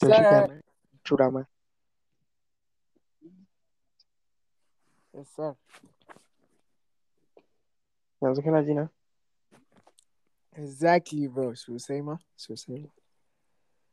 [0.00, 0.46] To shi Sir.
[0.46, 0.62] kenan.
[1.04, 1.42] Tura ma.
[5.14, 5.54] Yes, sir.
[8.22, 8.88] Yanzu kana ji na?
[10.56, 11.52] Exactly, bro.
[11.54, 12.16] Sosai ma.
[12.36, 12.88] Sosai ma.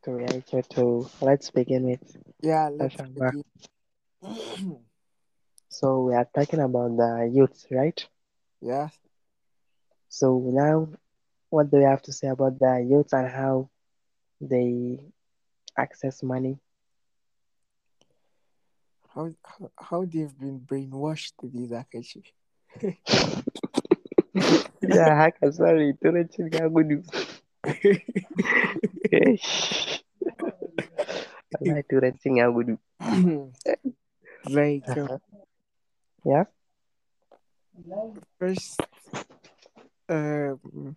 [0.04, 2.17] To ya kyau to let's begin with.
[2.42, 3.44] Yeah, let's begin.
[5.69, 7.99] So we are talking about the youth, right?
[8.62, 8.89] yeah.
[10.10, 10.87] So now,
[11.49, 13.69] what do you have to say about the youth and how
[14.39, 14.99] they
[15.78, 16.57] access money?
[19.13, 22.23] How, how, how they've been brainwashed to these Akashi.
[24.81, 27.02] Ya haka sorry turancin ya gudu.
[31.52, 32.77] Wallahi turancin ya gudu.
[34.49, 35.19] like, um,
[36.23, 36.45] Yeah?
[38.39, 38.81] first,
[40.09, 40.95] um,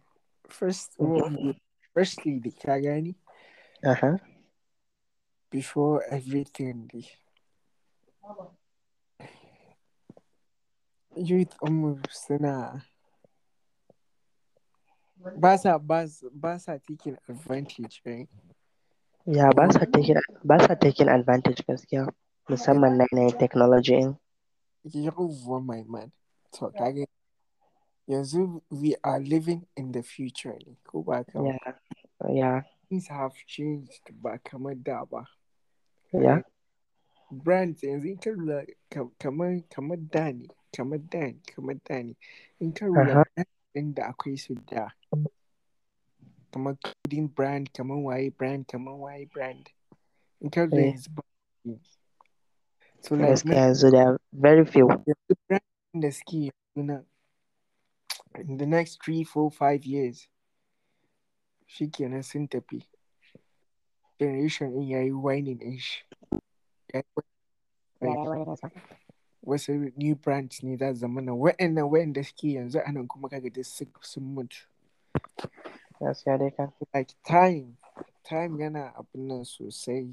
[0.49, 1.55] first, well,
[1.95, 3.15] firstly, the Kagani,
[3.85, 4.17] Uh-huh.
[5.51, 6.89] Before everything,
[11.17, 12.85] youth almost suna
[15.37, 16.07] ba sa ba
[16.59, 18.25] sa- taking advantage eh?
[18.25, 18.31] right
[19.29, 20.17] Ya ba sa taking
[20.47, 22.09] ba sa taking advantage gaskiya
[22.49, 24.17] musamman na yanayin technology in.
[24.89, 26.09] yawwa my man
[26.57, 27.05] to kage
[28.09, 31.21] yanzu we are living in the future ne ko ba?
[31.37, 31.75] Yeah.
[32.33, 32.61] Yeah.
[32.89, 35.29] things have changed ba kamar da ba
[36.13, 36.43] Yeah.
[37.31, 42.03] brands yanzu in ka lura ka- kamar kamar da ne kamar da ne kamar da
[42.03, 42.17] ne
[42.61, 43.05] in ka Uh-huh.
[43.07, 43.25] lura
[43.75, 44.89] ɗin da akwai su da
[46.53, 49.71] kamar clothing brand kamar waye brand kamar waye brand.
[50.41, 51.23] In ka lura yanzu ba
[53.03, 54.87] so like yanzu da very few.
[55.49, 55.63] brand
[56.01, 57.05] da suke yanzu
[58.39, 60.27] in the next three four five years
[61.69, 62.83] shikenan sun tafi
[64.21, 66.05] generation yayi whining shi
[66.93, 67.05] yayi
[69.41, 73.65] wasu new brands ne za zama na wa'annan wa'anda suke yanzu anan kuma kaga duk
[73.65, 74.69] sun mutu
[76.01, 76.73] Gaskiya dai kan.
[76.95, 77.77] like time
[78.25, 80.13] time yana abin nan sosai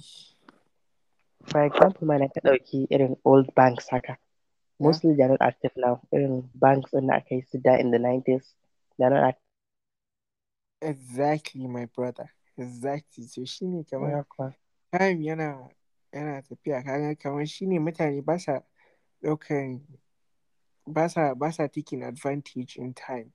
[1.48, 4.18] For example, ma na ka ɗauki irin old banks haka.
[4.80, 6.02] Mostly they're not active now.
[6.12, 8.44] Irin banks da aka yi su da in the 90s.
[8.98, 9.48] They're not active.
[10.82, 13.24] exactly my brother exactly.
[13.28, 14.26] So shine kamar
[14.92, 15.70] time yana
[16.14, 16.84] yana tafiya.
[16.84, 18.60] Kaga kamar shine mutane ba sa
[19.24, 19.82] ɗaukan
[20.88, 23.32] ba sa ba sa taking advantage in time.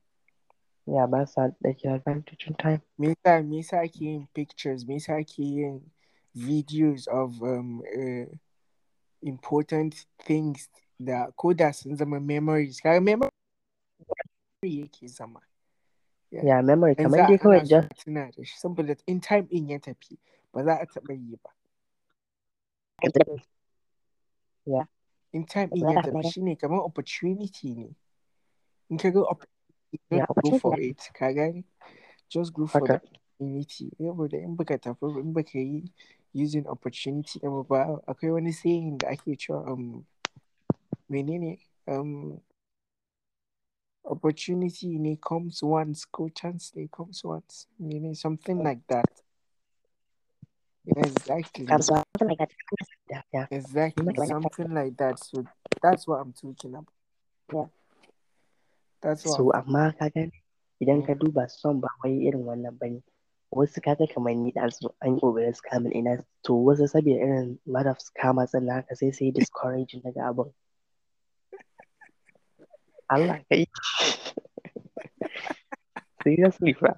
[0.86, 2.82] Yeah, ba sa ɗauki advantage in time.
[2.98, 4.86] me yasa me yasa ake yin pictures?
[4.86, 5.90] Me yasa ake yin
[6.36, 8.26] videos of um, uh,
[9.22, 10.68] important things
[11.02, 12.80] da ko da sun zama memories.
[12.80, 13.30] Kaga memory
[14.64, 15.40] yake zama
[16.32, 20.16] Yeah, memory kamar dai kawai just tuna da shi saboda in time ɗin ya tafi
[20.52, 21.50] ba za a taɓa yi ba.
[24.64, 24.84] Yeah.
[25.32, 27.94] in time ɗin ya tafi shine kamar opportunity ne.
[28.90, 31.64] In ka ga opportunity go for it ka gane?
[32.28, 32.94] Just go for haka.
[33.04, 33.90] opportunity.
[34.00, 35.84] Saboda in baka tafi in baka yi
[36.32, 40.06] using opportunity ɗin ba akwai wani saying da ake cewa um
[41.10, 41.58] menene?
[41.86, 42.40] Um
[44.04, 46.04] opportunity ne comes once.
[46.04, 47.66] Ko chance ne comes once.
[47.80, 49.06] Menene something like that.
[50.86, 51.66] Exactly.
[51.66, 52.50] Something like that.
[53.10, 53.46] Yeah, yeah.
[53.50, 54.04] exactly.
[54.04, 54.96] Like something like.
[54.96, 55.18] that.
[55.18, 55.44] So
[55.82, 56.88] that's what I'm talking about.
[57.52, 57.66] Yeah.
[59.02, 60.30] that's what So amma ka gane
[60.82, 63.02] idan ka duba son ba wai irin wannan bane.
[63.52, 66.24] Wasu kaga kamar ni da su an ƙoƙarin scamming ina.
[66.44, 70.52] To wasu saboda irin lot of scammers na haka sai sai discouraging daga abin.
[73.12, 73.66] Allah kai.
[76.24, 76.96] Seriously fa.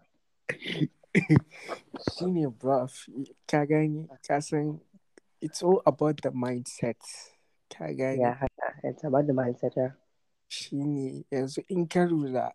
[2.18, 2.86] shine bro
[3.50, 4.80] ka gani ka san
[5.40, 6.98] it's all about the mindset
[7.70, 8.38] ka gani Yeah.
[8.82, 9.74] It's about the mindset.
[9.76, 9.92] Yeah.
[10.48, 12.52] shine yanzu in ka lura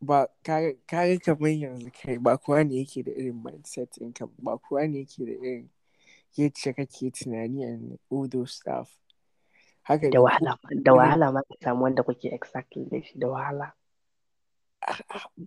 [0.00, 4.56] ba ka ga kamar yanzu kai ba kowa ne yake da irin mindset ɗinka ba
[4.58, 5.68] kowa ne yake da irin
[6.36, 8.88] yadda kake tunani and all those stuff
[9.90, 13.72] haka Da wahala, da wahala ma ka samu wanda kuke exactly da shi da wahala.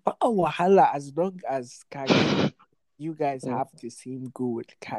[0.05, 2.05] ba wahala as long as ka
[2.97, 3.57] you guys Mm.
[3.57, 4.97] have the same goal ka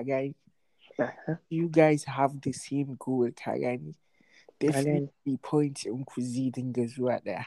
[0.98, 1.36] Uh-huh.
[1.50, 5.10] you guys have the same goal ka gani Ka gane.
[5.12, 7.44] definitely point in ku zai dinga zuwa ɗaya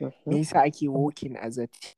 [0.00, 0.12] Mhm.
[0.26, 1.94] me yasa ake working as a team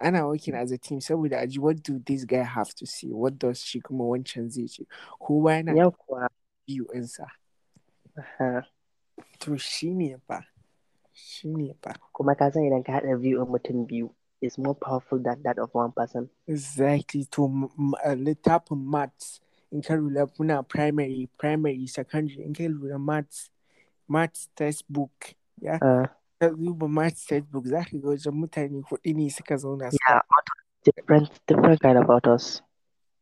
[0.00, 3.08] ana working as a team saboda a ji what do this guy have to say
[3.10, 4.86] what does shi kuma wancan zai ce
[5.18, 5.90] kowa yana
[6.66, 7.26] biyu ɗinsa
[8.18, 8.62] Aha.
[9.38, 10.40] to shi ne ba
[11.12, 14.10] shi ne ba Kuma ka san idan ka haɗa biyu ɗin mutum biyu
[14.40, 16.28] is more powerful than that of one person.
[16.46, 17.44] exactly to
[18.04, 19.40] uh, littafin maths
[19.72, 23.50] in ka lura muna primary primary secondary in ka lura maths
[24.08, 26.06] maths textbook ya Uh,
[26.40, 30.22] ka duba maths textbook za ka ga wajen mutane kuɗi ne suka zauna yeah,
[30.86, 32.62] different different kind of authors.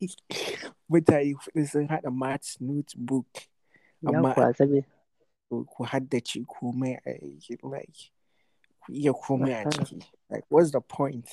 [0.90, 3.56] mutane kuɗi sun haɗa maths notebook Yeah,
[4.04, 4.34] amma
[5.48, 7.12] ku haddace komai a
[7.62, 8.10] like
[8.84, 10.02] ku iya komai a ciki.
[10.31, 11.28] Like what's the point?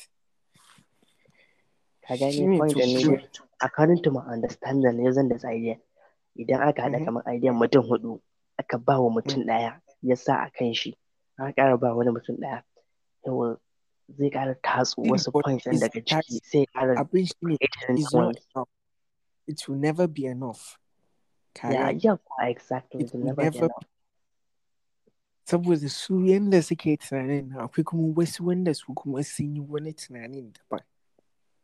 [2.08, 3.28] Ka gani point din ne?
[3.62, 5.78] according to my understanding using this idea
[6.38, 7.06] idan aka haɗa Mhm.
[7.06, 8.20] kamar idea mutum huɗu
[8.60, 10.98] aka ba wa mutum ɗaya ya sa a kan shi
[11.40, 12.64] aka ƙara ba wani mutum ɗaya
[13.26, 13.58] yawa
[14.18, 17.58] zai ƙara tatso Shine wasu points daga ciki sai ya ƙara abin shi ne
[19.48, 20.78] it will never be enough.
[21.64, 23.02] Yeah, yeah, exactly.
[23.02, 23.70] it It will will never never
[25.46, 29.94] saboda su yanda suke tunanin nan, akwai kuma wasu wanda su kuma sun yi wani
[29.94, 30.84] tunanin daban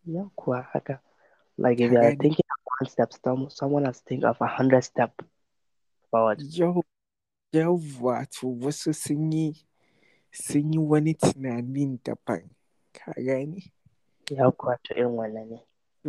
[0.06, 1.00] Yeah, kuwa haka.
[1.58, 4.84] Like if you are thinking of one step, some, someone has think of a hundred
[4.84, 5.12] step
[6.12, 6.42] forward.
[7.54, 9.56] yawwa to wasu sun yi
[10.32, 12.50] sun yi wani tunanin daban
[12.94, 13.72] ka gane
[14.30, 15.60] Yeah, kuwa to irin wannan ne.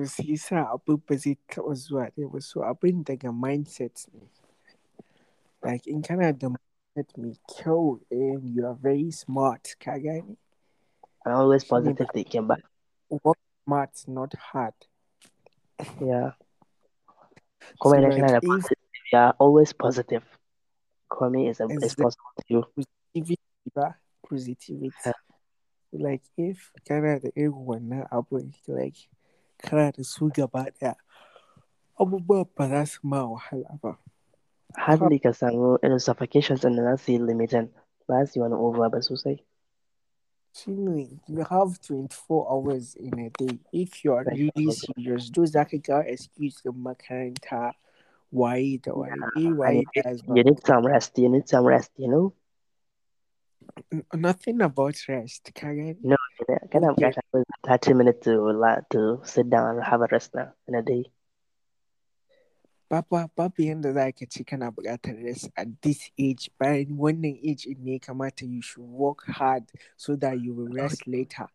[0.00, 4.08] To su yi sa abu ba zai taɓa zuwa ɗaya ba so abin daga mindset
[4.14, 4.28] ne
[5.62, 10.36] like in kana da mindset mai kyau and you are very smart ka gane
[11.26, 12.60] I'm always positive thinking, but
[13.24, 14.74] work smart not hard
[16.00, 16.32] yeah.
[17.80, 18.78] Kuma idan kana da positive,
[19.12, 20.24] yeah, always positive.
[21.10, 22.64] Komai is, a, is possible to you.
[22.74, 23.94] positivity ba
[24.28, 25.12] positivity Yeah.
[25.92, 28.96] like if kana da irin wannan abun like
[29.62, 30.94] kana da su gaba ɗaya
[32.00, 33.98] abubuwa ba za su ma wahala ba
[34.76, 37.68] Hardly ka samu irin suffocations ɗin da za su yi limiting.
[38.08, 39.38] Ba su yi wani over ba sosai.
[40.52, 42.10] shine you have 24
[42.50, 46.74] hours in a day if you are really serious do za ka ga excuse din
[46.74, 47.70] makaranta
[48.32, 51.18] waye da waye eh waye need- you need some rest.
[51.18, 52.32] You need some rest, you know?
[54.14, 55.52] Nothing about rest
[56.46, 57.10] ka gani No, kana Okay.
[57.32, 60.82] buƙatar 30 minutes to, la- to sit down and have a rest now in a
[60.82, 61.04] day.
[62.90, 67.66] Babu, babu yanda za ka ce kana buƙatar rest at this age bayan wannan age
[67.66, 69.64] in ne kamata you should work hard
[69.96, 71.46] so that you will rest later.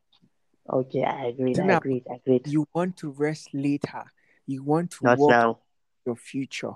[0.68, 1.60] Okay, I agreed.
[1.60, 2.04] I agreed.
[2.10, 2.48] I agreed.
[2.48, 4.06] You want to rest later.
[4.48, 5.60] You want to Not work now.
[6.06, 6.74] your future.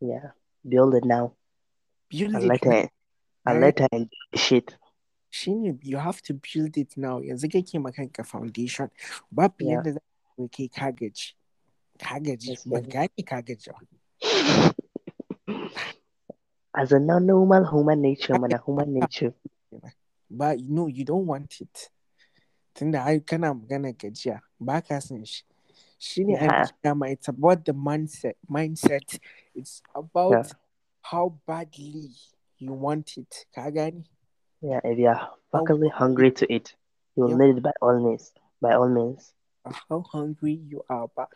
[0.00, 0.30] Yeah.
[0.68, 1.32] Build it now.
[2.10, 2.88] Build And it let her,
[3.46, 4.76] and let her enjoy shit.
[5.30, 7.20] Shine you have to build it now.
[7.20, 8.90] Yanzu kake ma kanka foundation.
[9.30, 10.00] Babu yanda za
[10.36, 11.32] ka kai ka gaji.
[11.98, 12.56] Ka gaji.
[12.66, 13.68] Ban gane ka gaji.
[16.74, 19.34] As a normal human nature, man, a human nature.
[20.30, 21.90] But no, you don't want it.
[22.74, 25.42] Tunda ai kana magana gajiya ba ka son shi.
[25.98, 26.66] Shi ne Yeah.
[26.84, 28.34] ai it's about the mindset.
[28.48, 29.18] Mindset.
[29.54, 30.52] It's about Yeah.
[31.02, 32.10] how badly
[32.58, 33.46] you want it.
[33.54, 34.04] Ka gane?
[34.60, 36.74] Yeah, if you are fucking hungry to eat,
[37.16, 37.36] you will Yeah.
[37.46, 38.32] need it by all means.
[38.60, 39.32] By all means.
[39.88, 41.28] How hungry you are but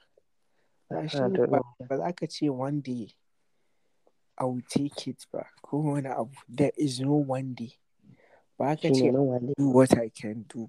[0.90, 3.08] Uh, ne ba ba za ka ce one day
[4.36, 5.46] I will take it ba.
[5.62, 6.34] Ko wani abu.
[6.48, 7.72] There is no one day.
[8.58, 10.68] Ba ka Shine ce no do what I can do.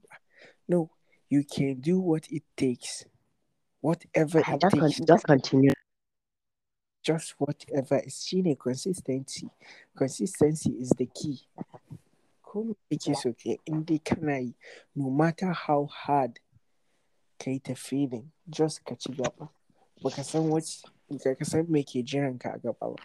[0.67, 0.89] No,
[1.29, 3.03] you can do what it takes.
[3.81, 4.99] Whatever it Just, con- takes.
[5.01, 5.71] just continue.
[7.03, 9.49] Just whatever is shine consistency.
[9.97, 11.41] Consistency is the key.
[12.53, 14.53] Ko me kake so ke in dai kana yi,
[14.95, 16.37] no matter how hard
[17.41, 19.49] kai ta feeling, just ka ci gaba.
[20.03, 20.61] Baka san what
[21.09, 23.01] ka san me ke jiran ka a gaba ba.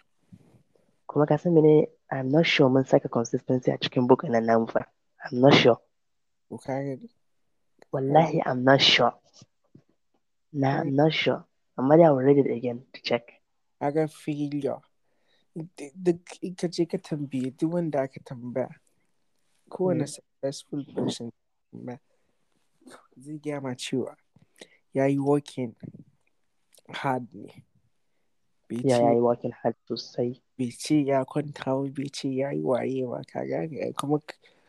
[1.07, 4.67] Kuma ka san mene, I'm not sure mun saka consistency a cikin book nan namu
[4.67, 4.85] fa.
[5.25, 5.79] I'm not sure.
[6.51, 7.09] Ka gani?
[7.91, 9.15] Wallahi, I'm not sure.
[10.53, 11.43] Nah, I'm not sure.
[11.75, 13.33] Amma dai I will read it again to check.
[13.81, 14.77] Kaga failure.
[15.57, 18.69] Ka je ka tambaye duk wanda aka tambaya.
[19.69, 20.07] Kowane Mm.
[20.07, 21.31] successful person
[21.71, 21.99] tambaya.
[23.19, 24.15] Zai gaya ma cewa
[24.93, 25.75] ya yi working
[26.89, 27.63] hard ne.
[28.69, 30.41] Yeah, you're working hard sosai.
[30.57, 34.19] bai ce ya kwanta ba bai ce ya yi waye ba ka gane kuma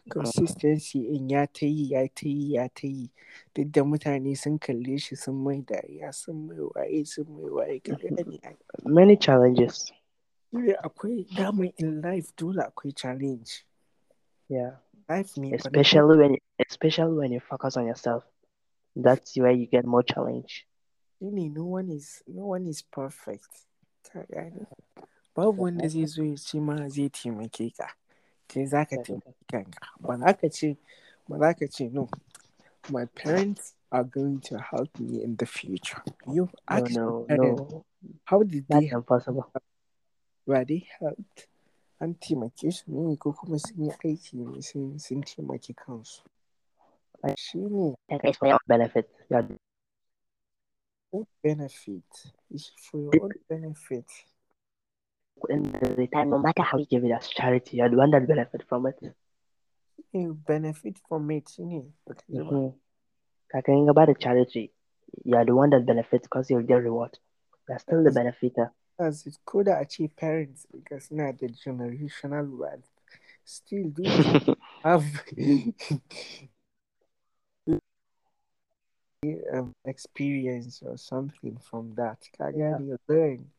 [0.08, 3.10] consistency in ya ta yi ya ta yi ya ta yi
[3.54, 7.80] duk da mutane sun kalle shi sun mai dariya sun mai waye sun mai waye
[7.82, 8.40] ka gane
[8.84, 9.92] Many challenges.
[10.54, 13.64] Akwai daman in life dole akwai challenge
[14.48, 14.76] Yeah.
[15.10, 16.36] Life ne fa na Especially when
[16.68, 18.24] especially when you focus on yourself.
[18.96, 20.66] That's where you get more challenge.
[21.20, 23.50] shine no one is no one is perfect
[25.36, 27.86] babu wanda zai zo ya ce ma zai taimake ka
[28.48, 30.76] kai za ka taimaki kanka ba za ka ce
[31.28, 32.08] ba za ka ce no
[32.90, 36.02] my parents are going to help me in the future.
[36.26, 37.84] You No, ask no, no.
[38.24, 39.52] how did That's they impossible.
[40.46, 41.46] were they helped?
[42.00, 46.22] An taimake su ne ko kuma sun yi aiki ne sun taimaki kansu.
[47.36, 49.08] Shi ne it's for your benefit.
[51.42, 52.04] Benefit.
[52.90, 54.06] For your own benefit.
[55.48, 58.26] in the time, no matter how you give it as charity, you're the one that
[58.26, 58.98] benefit from it.
[60.12, 61.82] You benefit from it, shi ne.
[62.06, 62.74] Baka ji ba?
[63.54, 63.88] Mm-hmm.
[63.88, 64.72] About the charity,
[65.24, 67.18] you're the one that benefits because you'll get reward.
[67.68, 68.72] You're still the benefiter.
[69.00, 72.84] As it could achieve parents because now the generational wealth
[73.44, 74.04] still do
[74.84, 75.04] have
[79.52, 82.18] um, experience or something from that.
[82.36, 82.78] Ka Yeah.
[82.78, 83.50] gane, learn,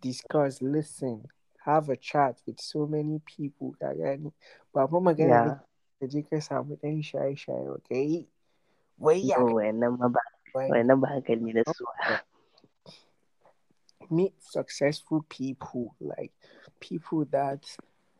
[0.00, 1.26] discuss, listen,
[1.64, 3.74] have a chat with so many people.
[3.80, 4.32] Ka gane.
[4.72, 5.44] Ba fa magana yeah.
[5.44, 5.52] ne
[6.00, 8.26] ka je ka samu ɗan shaye-shaye ba ka yi.
[8.98, 10.20] Wai ya No, wayannan ma ba
[10.54, 11.84] wai wayannan ba hankali da su.
[14.10, 16.32] Meet successful people like
[16.80, 17.64] people that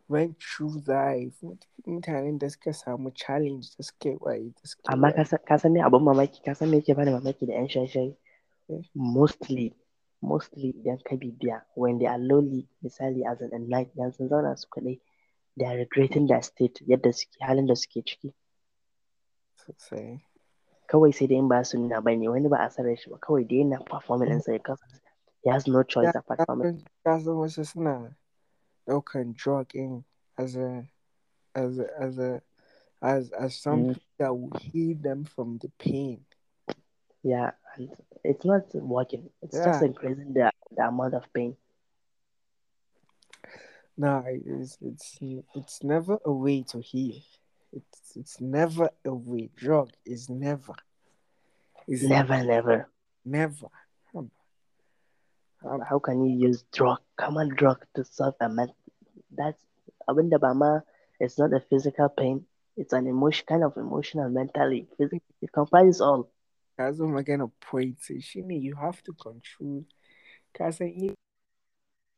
[0.08, 1.36] went through life
[1.86, 5.12] mutanen da suka samu challenge da suke waye da suke Amma
[5.48, 8.14] ka san me abun mamaki ka san me yake bani mamaki da yan shaye-shaye?
[8.70, 8.82] Eh.
[8.94, 9.74] Mostly
[10.22, 14.28] mostly idan ka bibiya when they are lonely misali as in a night idan sun
[14.28, 14.98] zauna su kaɗai
[15.56, 18.32] they are regretting their state yadda suke halin da suke ciki.
[19.66, 20.20] sosai
[20.88, 23.18] Kawai sai dai in ba su nuna ba ne wani ba a sanar shi ba
[23.18, 24.80] kawai dai yana performing ɗinsa because
[25.48, 26.76] he has no choice Ya, apart from it.
[26.76, 28.12] kasan kasan wasu suna
[28.84, 30.04] ɗaukan drug in
[30.36, 30.84] as a
[31.56, 32.42] as a as a
[33.00, 34.18] as as something mm.
[34.20, 36.20] that will heal them from the pain
[37.24, 37.88] Yeah, and
[38.24, 39.28] it's not working.
[39.42, 41.56] It's just increasing the, the amount of pain.
[43.96, 45.18] no it's it's
[45.54, 47.18] it's never a way to heal
[47.72, 50.74] it's it's never a way drug is never
[51.88, 52.86] is Never, never.
[53.24, 53.68] never
[55.64, 58.68] Um, How can you use drug, common drug, to solve a man?
[59.30, 59.62] That's
[60.08, 60.80] abinda ba ma.
[61.20, 62.44] It's not a physical pain.
[62.76, 64.86] It's an emotion, kind of emotional, mentally.
[64.98, 66.30] Phys- It comprises all.
[66.78, 69.82] ka zo magana point sai shine you have to control
[70.56, 71.14] san if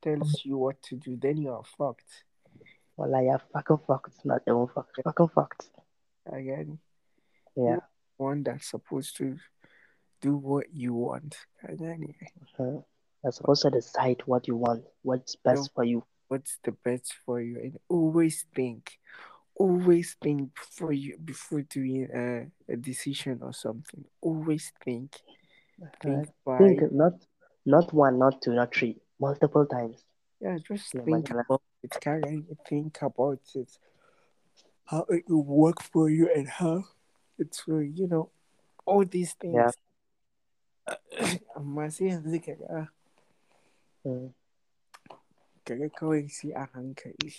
[0.03, 2.25] tells you what to do then you are fucked
[2.97, 4.21] Well, you're fucking fucked.
[4.25, 5.01] Not even fucked.
[5.03, 5.71] Fucking fucked.
[6.31, 6.79] I get it.
[7.57, 7.81] Yeah.
[8.19, 9.39] one that's supposed to
[10.21, 12.17] do what you want I get it.
[12.59, 12.85] Uh,
[13.23, 16.05] You're supposed to decide what you want, what's best for you.
[16.29, 17.59] what's the best for you?
[17.59, 18.99] And always think
[19.61, 24.05] always think before you before doing a, a decision or something.
[24.23, 25.21] Always think.
[26.03, 27.13] Think Uh, by think not,
[27.67, 30.03] not one, not two, not three, multiple times.
[30.41, 31.95] yeah just Yeah, think about it.
[31.95, 33.71] Of think about it.
[34.87, 36.85] How it will work for you and how
[37.39, 38.31] it's for you know
[38.87, 39.55] all these things.
[42.71, 42.87] Yeah.
[44.05, 47.33] Amma sai yanzu ka ga ka ga kawai sai a hankali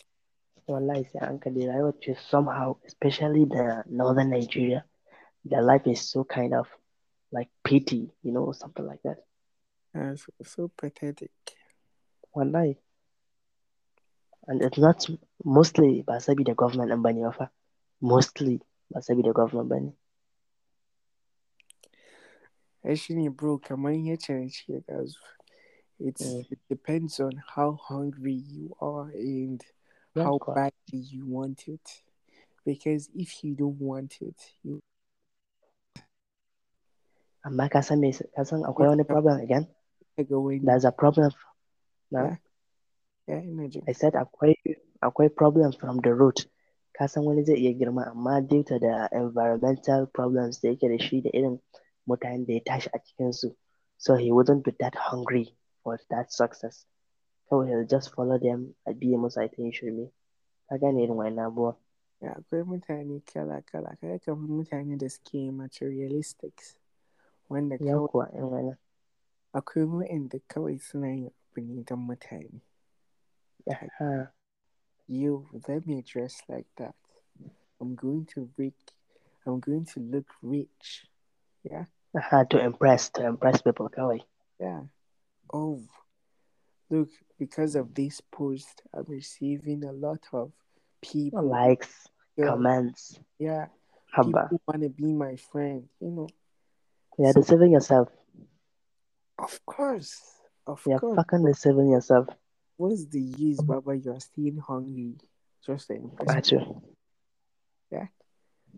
[0.67, 4.85] Wallahi sai hankali rayuwar ce somehow, especially the northern Nigeria,
[5.45, 6.67] the life is so kind of
[7.31, 9.17] like pity, you know, something like that.
[9.95, 11.31] Uh, so, so pathetic
[12.33, 12.77] Wallahi.
[14.47, 15.05] And it's not
[15.43, 17.49] mostly ba the government and bane ba fa.
[18.01, 19.93] Mostly ba the government bane.
[22.83, 25.19] ai shi ne bro kamar yace na ce ɗazu
[26.07, 26.51] it's Mm.
[26.51, 29.61] it depends on how hungry you are and
[30.15, 31.87] Yeah, how of badly you want it
[32.65, 34.79] because if you don't want it you
[37.45, 39.65] Amma ka san me ka san akwai wani problem again?
[40.17, 41.31] There's a problem.
[42.11, 42.37] Na?
[43.27, 43.41] Yeah.
[43.41, 44.53] ina I said akwai
[45.01, 46.45] akwai problem from the root.
[46.97, 50.97] Ka san wani zai iya girma amma due to the environmental problems da yake da
[51.05, 51.59] shi da irin
[52.07, 53.55] mutanen da ya tashi a cikin su.
[53.97, 56.85] So he wouldn't be that hungry for that success.
[57.49, 60.09] Kawai he'll just follow them a biye musu a ta yin shirme.
[60.69, 61.75] Ka gane irin abubuwan.
[62.21, 66.75] ya akwai mutane kala kala kai kamar mutane da suke materialistics
[67.49, 68.77] wanda kawai kuwa irin wa'innan.
[69.53, 72.61] akwai wa'anda kawai suna yin abu ne don mutane
[73.69, 74.29] Aha.
[75.07, 76.93] you let me dress like that
[77.81, 78.77] I'm going to reach
[79.45, 81.05] I'm going to look rich
[81.63, 81.85] yeah
[82.15, 84.19] Aha, to impress, to impress people kawai.
[84.59, 84.81] Yeah.
[85.53, 85.81] Oh,
[86.89, 90.51] look, because of this post, I'm receiving a lot of
[91.01, 91.43] people.
[91.43, 93.19] Likes, Yeah, comments.
[93.39, 93.67] yeah,
[94.15, 94.49] Haba.
[94.49, 95.87] people want to be my friend.
[95.99, 96.27] You know,
[97.17, 98.09] You're So- deceiving yourself.
[99.37, 100.21] of course,
[100.67, 101.15] of You're course.
[101.17, 102.27] fucking deceiving yourself.
[102.77, 103.95] What's the use, Baba?
[103.97, 105.17] You're still hungry.
[105.65, 106.81] Just to impress you.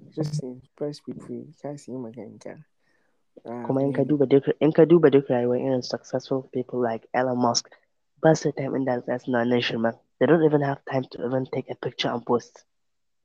[0.10, 2.66] just impress people ka su yi maganka Ah,
[3.46, 7.08] Ah, kuma in ka duba duk in ka duba duk rayuwar irin successful people like
[7.14, 7.70] Elon Musk
[8.22, 11.26] ba su da time za su na wannan shirman they don't even have time to
[11.26, 12.64] even take a picture and post.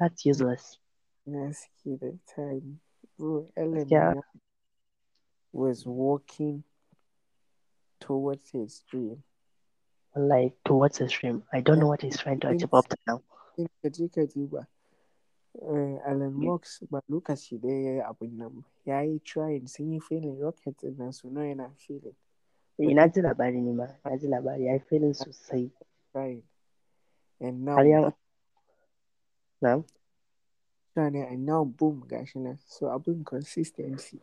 [0.00, 0.78] That's useless.
[1.26, 2.80] Na suke da time.
[3.18, 4.26] Bro Elon Musk
[5.52, 6.64] was walking
[8.00, 9.22] towards his dream.
[10.16, 11.42] like towards his dream.
[11.52, 13.22] I don't know what he's trying to achieve up to now
[15.54, 18.50] in ka je ka duba eh, Elon Musk ba lokaci da ya yi abin nan
[18.50, 22.14] ba ya yi trying sun yi failing rocket din nan su nawa yana failing
[22.78, 25.70] eh na ji labari ne ma na ji labari ya yi filin sosai
[26.12, 26.42] trying
[27.40, 28.10] and now ya
[29.60, 29.84] boom,
[30.96, 34.20] na ne and now boom gashi nan so abin consistency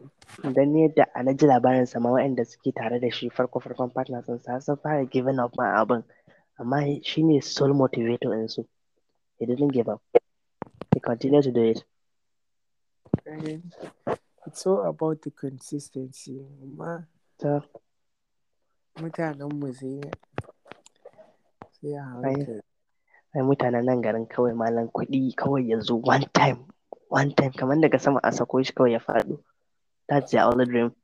[0.54, 3.60] dan ne da a na ji labarin sa ma waɗanda suke tare da shi farko
[3.60, 6.04] farkon partners sun sun fara giving up ma abin
[6.60, 8.64] amma shi ne sole motivator din su
[9.40, 10.02] he didn't give up
[11.06, 11.84] he continued to do it.
[13.26, 13.72] And
[14.48, 16.42] it's all about the consistency.
[16.62, 17.06] Amma
[17.40, 17.62] so
[18.98, 20.00] mutanen mu sai
[21.82, 22.62] sai a hankali
[23.36, 26.66] ai mutanen nan garin kawai malam kuɗi kawai ya zo one time
[27.10, 29.44] one time kamar daga sama a sako shi kawai ya faɗo.
[30.08, 30.96] That's their only dream.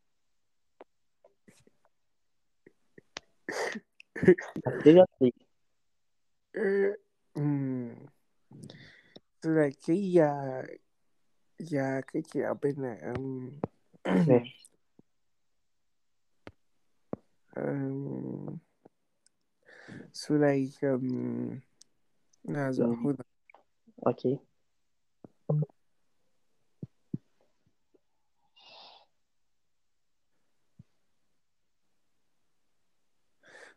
[4.84, 5.34] Seriously.
[6.56, 6.94] Eh,
[7.36, 8.11] mm.
[9.42, 10.62] So like kai ya
[11.58, 13.62] ya kake abin nan um,
[17.58, 18.62] um,
[20.12, 21.62] so like um
[22.46, 23.02] na zo Mm.
[23.02, 23.26] hold on.
[24.14, 24.38] okay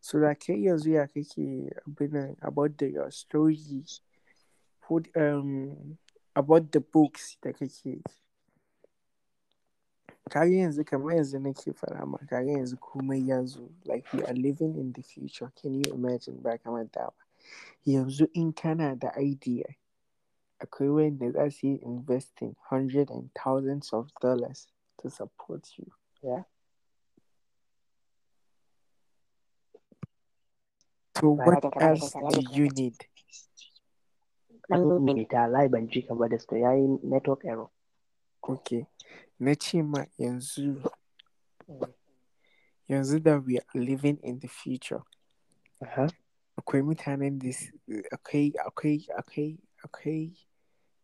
[0.01, 3.85] so like kai yanzu ya kake abin about the your story
[4.89, 5.99] put um
[6.37, 8.03] about the books da kake
[10.31, 14.35] kaga yanzu kamar yanzu nake fara ma kaga yanzu komai ya zo like we are
[14.35, 15.53] living in the future.
[15.61, 16.41] Can you imagine?
[16.43, 17.25] Ba kamar da ba.
[17.87, 19.65] Yanzu in kana da idea
[20.61, 24.67] akwai wanda za su yi investing hundred and thousands of dollars
[25.03, 25.93] to support you
[26.23, 26.43] Yeah.
[31.21, 32.97] so what else do you need
[35.29, 37.69] ta lai ban ji ka ba da su yayi network error
[38.43, 38.87] okay
[39.41, 40.81] na ce ma yanzu
[42.89, 45.01] yanzu da we are living in the future
[45.83, 46.09] Aha.
[46.59, 47.73] akwai mutanen da s-
[48.13, 50.33] akwai akwai akwai akwai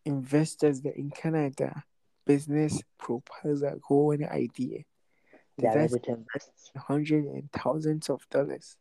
[0.04, 1.82] investors da in kana da
[2.26, 4.84] business proposal ko wani idea
[5.58, 6.72] They da are za ready invest.
[6.76, 8.76] hundred and thousands of dollars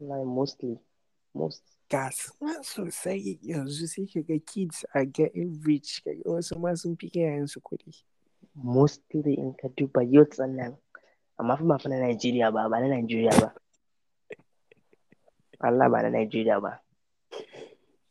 [0.00, 0.78] Like mostly.
[1.34, 1.62] Most.
[1.90, 2.30] gas
[2.62, 7.10] sosai yanzu sai ka ga kids are getting rich ka ga wasu ma sun fi
[7.10, 7.92] iyayensu kuɗi
[8.54, 10.72] Mostly in ka duba youths ɗin nan.
[11.38, 13.48] Amma fa ba fa na Najeriya ba, ba na Najeriya ba.
[15.60, 16.82] Allah ba na Najeriya ba.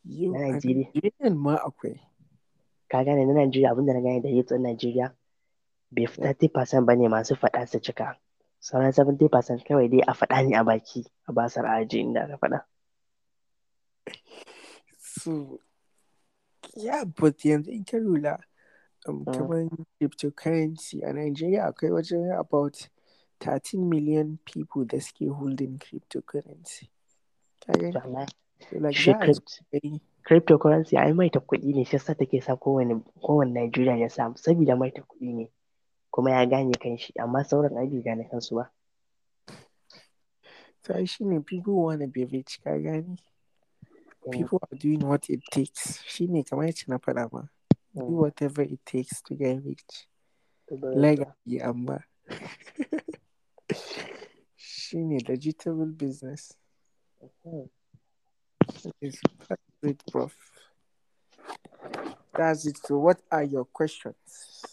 [0.06, 0.90] Na a Najeriya.
[1.36, 2.00] Ma akwai
[2.90, 5.14] Ka gane na Najeriya abin da na gane da youths ɗin Najeriya
[5.92, 8.16] bai fi 30% ba ne masu faɗa su cika.
[8.60, 12.38] Sauran 70% kawai dai a faɗa ne a baki a basar a aji inda aka
[12.38, 12.60] faɗa.
[15.30, 15.60] So
[16.76, 18.38] yeah but yanzu in ka lura
[19.08, 19.34] um, Mm.
[19.34, 22.90] kamar cryptocurrency a Nigeria akwai wajen about
[23.40, 26.90] 13 million people da suke holding cryptocurrency.
[28.92, 29.14] Shi
[30.28, 34.36] cryptocurrency ai mai ta kuɗi ne shi yasa take sa kowane kowane Najeriya ya samu
[34.38, 35.48] saboda mai ta kuɗi ne
[36.12, 38.70] kuma ya gane kanshi amma sauran ai bai gane kansu ba.
[40.84, 43.16] So ai shine people wanna be rich ka gani?
[44.32, 47.42] People are doing what it takes shine kamar yacce na faɗa ma
[47.96, 48.22] do Mm.
[48.22, 50.08] whatever it takes to get rich
[50.70, 52.04] be legacy amma
[54.56, 56.54] shine vegetable business
[57.46, 57.70] Mm.
[59.02, 60.36] Yes, that's it, prof.
[62.34, 62.78] That's it.
[62.78, 64.64] So, what are your questions?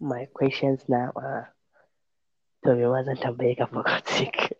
[0.00, 1.54] my questions now are
[2.64, 4.56] to me ma zan tambaye ka for God's sake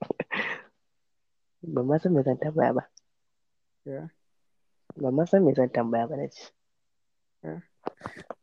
[1.62, 2.86] ma san me zan tambaya
[4.96, 5.10] ba Yeah.
[5.10, 6.26] ban ma san me zan tambaya ba na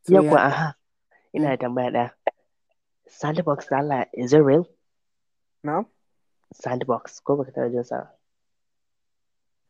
[0.08, 0.74] ya kuwa aha
[1.32, 2.10] ina da tambaya ɗaya
[3.08, 4.64] sandbox da Allah is it real?
[5.64, 5.86] Now
[6.54, 7.20] sandbox.
[7.20, 8.12] Ko baka taɓa jin sa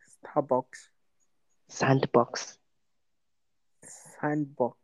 [0.02, 0.88] Starbucks.
[1.68, 2.58] Sandbox.
[3.82, 4.78] Sandbox.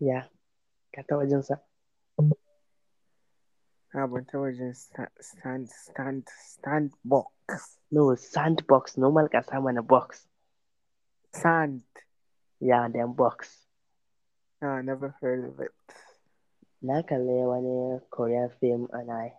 [0.00, 0.28] ya
[0.94, 1.56] ka taɓa jin sa
[3.92, 7.30] Ah, ban taɓa jin sta- stand stand stand box.
[7.90, 8.96] no sandbox.
[8.96, 10.26] Normal ƙasa mana box
[11.32, 11.82] Sand.
[12.60, 13.66] ya then box
[14.62, 15.72] No, I never heard of it.
[16.82, 19.32] Na kalli wani Korean film ana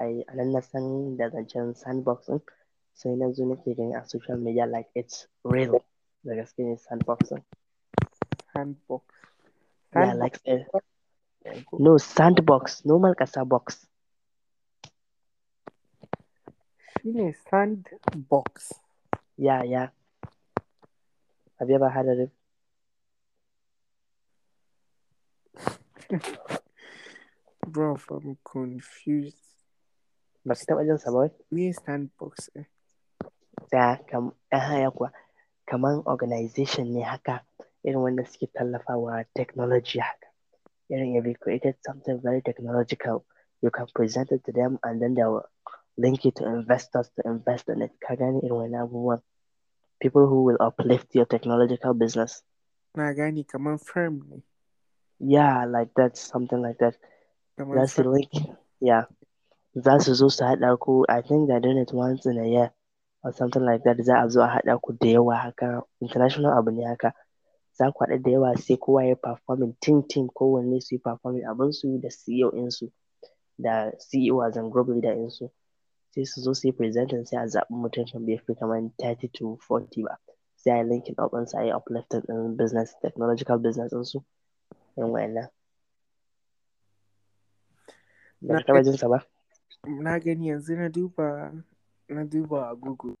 [0.00, 2.40] I nan na san da zancen sandbox ɗin
[2.94, 5.80] sai na zo nake gani a social media like it's real
[6.24, 7.42] da gaske ne sandbox ɗin.
[8.54, 9.04] Handbox.
[9.94, 10.80] Yeah, like uh,
[11.78, 13.86] no sandbox normal ƙasa box.
[17.02, 18.72] She Shine sandbox.
[19.36, 19.88] Yeah, yeah.
[21.58, 22.30] Have you ever had a it?
[27.66, 29.40] Bro, I'm confused.
[30.44, 31.30] Ba ka taɓa jin sa ba?
[31.50, 32.68] Me sandbox eh?
[33.72, 35.08] Ya kam ɗan haya kuwa
[35.66, 37.42] kaman organization ne haka
[37.84, 40.28] irin wanda suke tallafawa technology haka.
[40.92, 43.24] Irin if you created something very technological
[43.62, 45.48] you can present it to them and then they will
[45.96, 47.92] link it to investors to invest in it.
[47.98, 49.20] Ka gane irin wani abubuwan.
[50.00, 52.42] People who will uplift your technological business.
[52.94, 54.42] Na gane kaman firmly.
[55.18, 56.96] Yeah, like that, something like that.
[57.58, 58.12] Su firm.
[58.12, 58.30] link,
[58.80, 59.04] yeah.
[59.74, 62.70] Za su zo su haɗa ku, I think they're doing it once in a year
[63.24, 63.96] or something like that.
[64.04, 67.12] Za a zo a haɗa ku da yawa haka, international abu ne haka.
[67.78, 71.44] Za ku haɗu da yawa sai kowa ya performing team team kowanne su yi performing
[71.44, 72.90] abinsu da CEO ɗinsu
[73.58, 75.50] da CEO as a group leader ɗinsu.
[76.16, 79.56] Sai su zo su yi presenting sai a zaɓi mutum bai fi kamar 30 to
[79.68, 80.14] 40 ba.
[80.56, 84.18] Sai a yi linking up ɗinsu a yi uplifting ɗin business, technological business ɗinsu.
[84.96, 85.48] Irin wa'innan.
[88.40, 89.18] Ba taɓa jin sa ba?
[90.04, 91.52] na gani yanzu na duba
[92.08, 93.14] na duba a Google.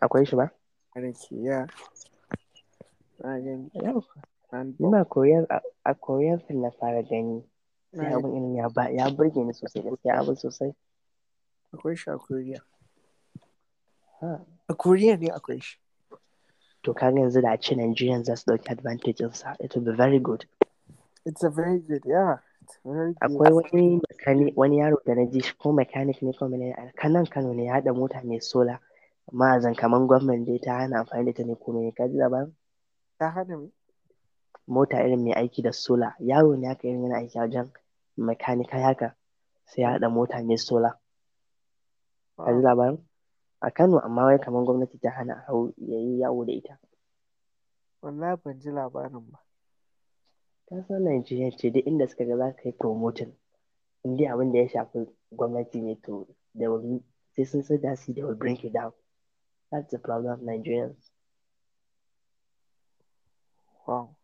[0.00, 0.46] Akwai shi ba?
[0.96, 1.66] Ana ke ya.
[3.20, 3.68] Na gani
[4.78, 7.44] ma Korean a, a Korean film na fara gani.
[7.94, 10.72] Sai abin ya burge ni sosai gaskiya abin sosai.
[11.74, 12.60] Akwai shi a Korea.
[14.20, 14.40] Ha.
[14.68, 15.78] A Korea ne akwai shi.
[16.82, 19.92] To kaga yanzu da a ce Nigerians za su ɗauki advantage ɗinsa, it will be
[19.96, 20.44] very good.
[21.26, 22.38] It's a very good, yeah.
[23.20, 26.92] Akwai wani mechanic, wani yaro da na ji shi ko mechanic ne ko mene a
[26.96, 28.78] kanan Kano ne ya haɗa mota mai sola.
[29.32, 32.06] Amma a zan kaman gwamnati dai ta hana amfani da ta ne ko mene ka
[32.08, 32.52] ji labarin?
[33.18, 33.68] Ta hana me?
[34.66, 36.14] Mota irin mai aiki da sola.
[36.20, 37.70] Yaro ne haka irin yana aiki a wajen
[38.16, 39.14] mechanical haka.
[39.66, 40.94] Sai ya haɗa mota mai sola.
[42.38, 42.62] Wow.
[42.62, 42.98] labarin?
[43.60, 46.78] A Kano amma wai kaman gwamnati ta hana hau ya yi yawo da ita.
[48.02, 49.38] Wallahi ban ji labarin ba.
[50.68, 53.34] Ka san Najeriya ce duk inda suka ga za ka yi promoting.
[54.04, 57.02] In dai abin da ya shafi gwamnati ne to they will
[57.36, 58.92] sai sun san da su they will bring it down.
[59.72, 61.10] That's the problem of Nigerians.
[63.86, 64.14] Wow.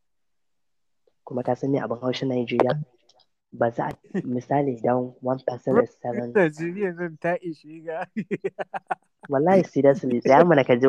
[1.25, 2.85] Kuma ka san me abin haushin Najeriya?
[3.55, 3.95] Ba za a
[4.27, 8.03] misali idan one person is selling Najeriya zan ta ishe ga.
[9.31, 10.89] wallahi seriously tsaya mana ka ji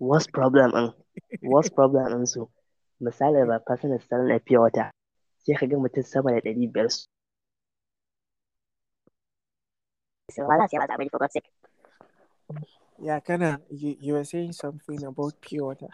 [0.00, 0.88] worst problem ɗin
[1.42, 2.42] worst problem um, ɗin su
[3.00, 4.90] misali ba person is selling a pure water
[5.46, 7.06] sai ka ga mutum sama da ɗari biyar su
[12.98, 15.92] Yeah, kana you, you were saying something about pure water.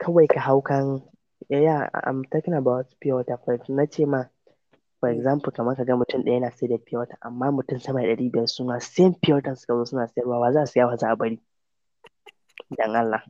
[0.00, 1.00] kawai ka hau kan
[1.48, 4.24] yeah, yeah I'm talking about pure water first na ce ma
[5.02, 8.02] for example kamar ka ga mutum ɗaya yana sai da pure water amma mutum sama
[8.06, 10.66] da ɗari biyar su ma same pure water suka zo suna sayarwa wa za a
[10.70, 11.38] siya wa za a bari
[12.78, 13.22] dan Allah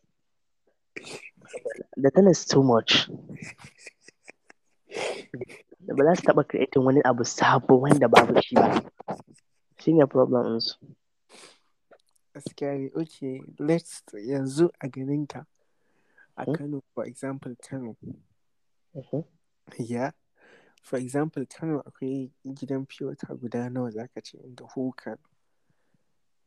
[1.96, 3.08] the thing is too much
[5.96, 8.68] ba za su taɓa creating wani abu sabo wanda babu shi ba
[9.80, 10.76] shine problem ɗinsu
[12.34, 12.88] Gaskiya ne.
[12.96, 15.44] Okay, let's yanzu a ganinka.
[16.36, 16.54] A Hmm?
[16.54, 17.92] Kano, for example, Kano.
[18.96, 19.24] Mhm.
[19.78, 20.12] Yeah.
[20.82, 25.18] For example, Kano akwai gidan pure water guda nawa zaka ce in the whole Kano.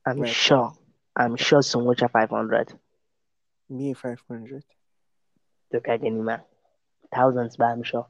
[0.05, 0.29] I'm Right.
[0.33, 0.73] sure
[1.15, 2.77] I'm sure sun wuce 500
[3.69, 4.63] Me 500.
[5.71, 6.37] to ka gani ma
[7.13, 8.07] thousands ba I'm sure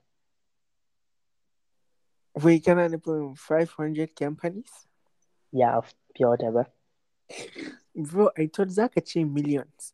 [2.43, 4.71] Wai kana nufin 500 companies?
[5.51, 6.65] yeah of pure water ba
[7.95, 9.93] Bro, I thought zaka ce millions.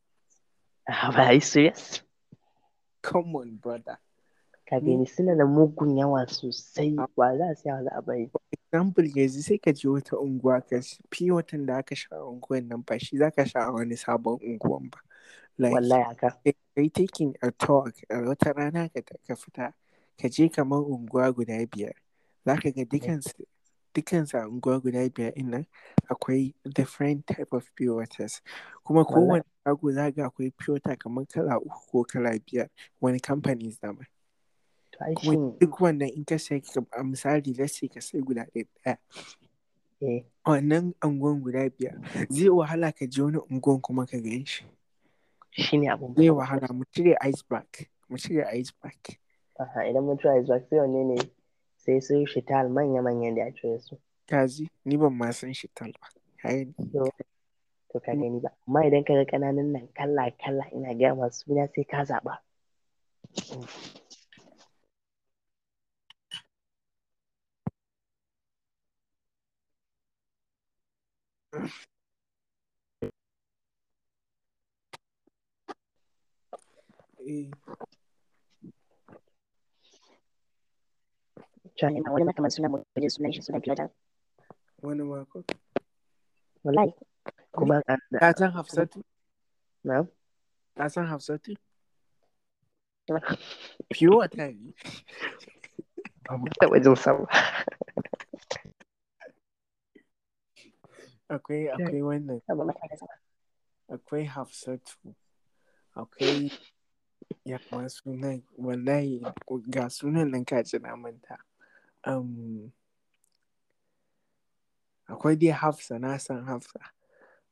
[0.87, 2.01] are you serious
[3.03, 3.97] Come on, brother.
[4.71, 6.95] Ka Ni- gani suna da mugun yawa sosai.
[6.97, 7.07] Ah.
[7.15, 8.31] wa za a siya wa za a bari?
[8.55, 10.79] Example yanzu sai ka je wata unguwa ka
[11.11, 14.87] pure water da aka sha unguwan nan ba shi zaka sha a wani sabon unguwan
[14.89, 14.97] ba.
[15.59, 16.37] Like, wallahi haka.
[16.75, 19.73] kai taking a talk a wata rana ka ka fita
[20.17, 21.93] ka je kamar unguwa guda biyar.
[22.47, 23.43] Za ka ga dukansu
[23.93, 25.65] dukansu a unguwa guda biyar ɗin nan
[26.09, 28.41] akwai different type of pure waters.
[28.87, 32.69] Kuma kowane shago za ga akwai pure kamar kala uku ko kala biyar.
[33.01, 34.10] Wani companies da mai to ai
[35.15, 38.97] kuma duk wannan in ka sai a misali let's say ka sai guda ɗaya
[40.01, 40.23] eh.
[40.45, 41.95] A wannan unguwan guda biyar
[42.29, 44.65] zai wahala ka je wani unguwan kuma ka gan shi.
[45.51, 46.67] Shine abun zai wahala.
[46.73, 49.17] Mu cire iceberg mu cire iceberg
[49.61, 51.17] Aha, idan mutuwa is back sai wanne ne?
[51.77, 53.97] Sai su shital manya-manyan da ake su.
[54.25, 56.07] kaji ni ban ma san shi tal ba
[56.41, 56.65] Hai,
[57.93, 58.49] To, ka gani ba.
[58.67, 62.37] Amma idan ka ga ƙananan nan kala-kala ina gaya masu suna sai ka zaɓa.
[71.51, 71.67] Eh
[81.75, 83.89] Cewa ina wani makamar suna mutu sunan shi sunan Pilotan.
[84.81, 85.43] wani mako
[86.63, 86.93] Wallahi.
[87.51, 87.81] Kuma
[88.19, 89.03] ka san hafsatu
[89.83, 90.07] na?
[90.77, 91.51] ka san hafsatu
[93.91, 94.27] pure
[96.23, 97.25] Ban taɓa jin sa ba.
[101.35, 102.39] Akwai akwai wannan.
[103.93, 105.15] akwai hafsatu.
[105.95, 106.51] Akwai
[107.45, 109.23] ya ma sunan wallahi
[109.69, 111.37] ga sunan nan ka ji na manta.
[112.03, 112.71] Um,
[115.07, 116.79] akwai dai hafsa na san hafsa.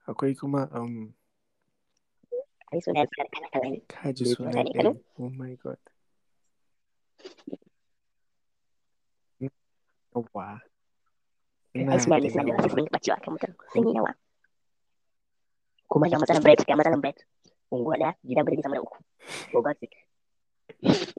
[0.07, 1.13] Akwai kuma um,
[3.87, 4.95] ka ji sunan kaɗan?
[5.19, 5.79] oh my god.
[9.39, 10.61] Yawa
[11.99, 13.53] suna da yawa sun ɓacewa kan mutum.
[13.73, 14.11] Sun yi yawa.
[15.89, 17.17] Kuma ga matsalar bread, ga matsalar bread.
[17.71, 18.97] Unguwa ɗaya, gida biredi sama da uku.
[19.79, 19.97] Sake.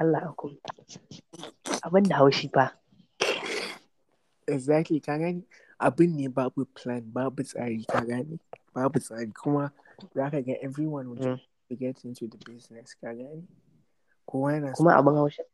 [0.00, 0.50] Allah aku.
[1.84, 2.72] Abin da haushi fa.
[4.48, 5.46] exactly ka gani
[5.80, 8.36] abin ne babu plan babu tsari ka gani
[8.74, 9.70] babu tsari kuma
[10.14, 11.40] za ka ga everyone will Mm.
[11.78, 13.46] get into the business ka gani
[14.26, 15.44] kowa yana Kuma abin haushin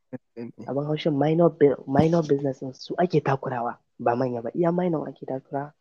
[0.67, 1.51] abin haushin minor,
[1.87, 4.51] minor business su ake takurawa ba manya ba.
[4.55, 5.73] Iya minor ake takurawa.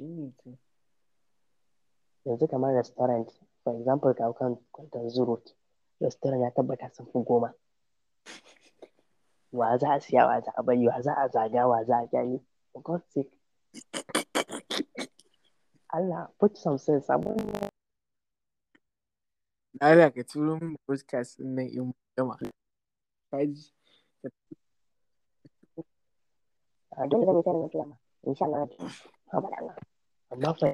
[0.00, 0.32] shi ne
[2.26, 3.28] Yanzu kamar restaurant,
[3.64, 5.44] for example, ka kan kwantar zurot.
[6.00, 7.52] Restaurant ya tabbata sun fi goma.
[9.52, 12.06] Wa za a siya, wa za a bari, wa za a zaga, wa za a
[12.12, 12.40] gani.
[12.72, 13.32] For God's sake.
[15.92, 17.08] Allah, put some sense.
[19.80, 22.36] Abin Allah ka turo min podcast din nan in gama
[23.32, 23.64] kaji
[27.00, 27.96] a dole zan yi sai da mutuwa ma.
[28.28, 28.68] Insha Allah.
[29.32, 29.76] Haba da Allah.
[30.32, 30.66] Amma fa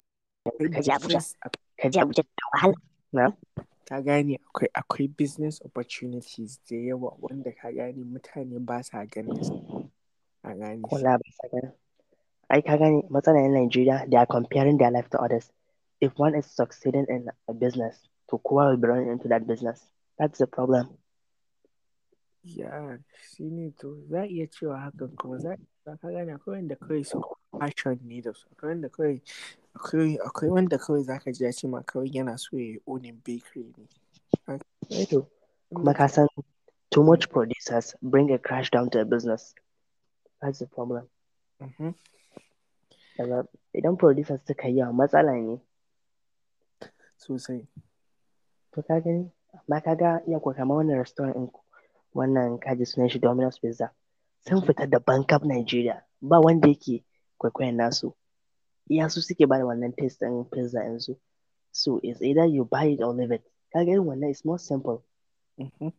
[0.47, 1.07] akwai ka je Abuja.
[1.07, 1.35] business
[1.79, 2.75] ka je Abuja da wahala.
[3.15, 3.25] Na?
[3.87, 9.39] ka gane akwai akwai business opportunities da yawa wanda ka gane mutane ba sa ganin
[9.43, 9.55] su
[10.43, 11.71] a gane shi Wala ba sa gani.
[12.51, 15.47] Ai ka gane matsalar yan Nigeria they are comparing their life to others.
[16.03, 17.95] If one is succeeding in a business,
[18.29, 19.81] to kowa will into that business.
[20.17, 20.97] That's the problem.
[22.47, 22.97] ya
[23.35, 26.75] shi ne to za a iya cewa hakan kuma za a ka gane akwai wanda
[26.75, 27.19] kawai su
[27.59, 29.21] passion ne da su akwai wanda kawai
[29.75, 33.19] akwai akwai wanda kawai zaka ji ya ce ma kawai yana so ya yi owning
[33.25, 33.73] bakery
[34.87, 35.27] ne to,
[35.75, 36.27] kuma ka san
[36.89, 39.53] too much producers bring a crash down to a business.
[40.41, 41.09] That's the problem.
[41.59, 41.95] Mhm.
[43.19, 43.43] Daga
[43.75, 45.59] idan producers suka yi matsala ne.
[47.17, 47.67] sosai
[48.77, 49.25] To ka gani,
[49.57, 51.61] amma ka ga iya kuwa kamar wannan restaurant ɗin ku,
[52.17, 53.87] wannan kaji sunan shi Domino's Pizza.
[54.45, 56.05] Sun fita da bankab Nigeria.
[56.21, 57.03] Ba wanda yake
[57.39, 58.13] kwaikwayon nasu.
[58.89, 61.17] Iya su suke ba da wannan taste ɗin pizza yanzu.
[61.71, 63.41] So it's either you buy it or leave it.
[63.73, 65.01] Ka ga irin wannan is more simple.
[65.57, 65.91] Mhm.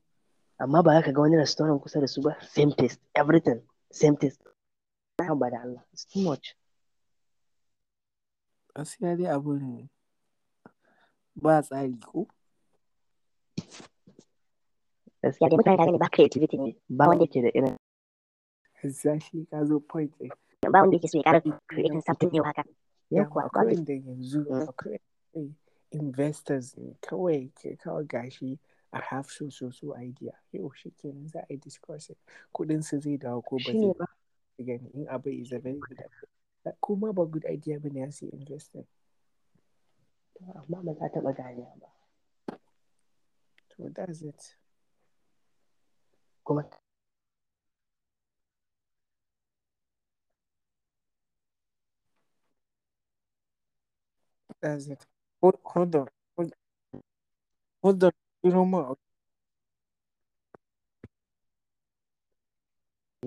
[0.61, 3.61] Amma ba za ka ga wani restaurant kusa da su ba same taste everything
[3.91, 4.39] same taste.
[5.19, 5.83] Na ba da Allah.
[5.93, 6.55] It's too much.
[8.75, 9.91] gaskiya dai abun
[11.35, 12.29] ba tsari ko
[15.23, 16.77] Gaskiya mutane gani ba creativity ne.
[16.89, 17.77] Ba wanda yake da irin
[19.51, 20.31] ka zo point ɗin
[20.73, 22.65] ba wanda yake so ya ƙara creating something new haka.
[23.11, 24.69] Yau kuwa akwai wanda yanzu Mm.
[24.69, 25.01] akwai
[25.91, 28.59] investors ne kawai ke kawai gashi
[28.93, 32.17] a have so so so idea yau shi kenan za a yi discussing
[32.55, 34.07] kuɗin su zai dawo ko ba zai ba.
[34.59, 38.11] gani in abu is a very good idea kuma ba good idea ba ne ya
[38.13, 38.85] sai investing
[40.55, 41.89] Amma ba za ta taɓa ganewa ba.
[43.77, 44.57] so that's it
[46.49, 46.65] Kuma
[54.63, 55.05] that's it
[55.43, 56.53] hold, hold on hold,
[57.83, 58.95] hold on turo mu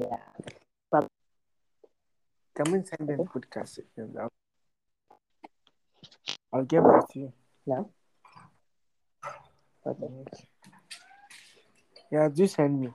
[0.01, 0.17] yeah.
[2.55, 3.85] kamin send them podcast
[4.17, 4.33] I'll,
[6.51, 7.33] I'll get back to you?
[9.85, 10.47] Okay.
[12.11, 12.89] yeah do send me